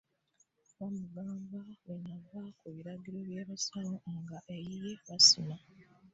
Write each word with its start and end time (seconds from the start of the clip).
Baamugamba 0.77 1.57
bw'anaava 1.81 2.39
ku 2.59 2.65
biragiro 2.75 3.17
by'abasawo 3.29 3.95
nga 4.19 4.37
eyiye 4.55 4.91
basima. 5.07 5.55